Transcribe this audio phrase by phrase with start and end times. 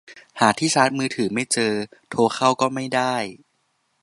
[0.39, 1.73] หาที่ชาร์จมือถือไม่เจอ
[2.09, 3.15] โทรเข้าก็ไม่ได้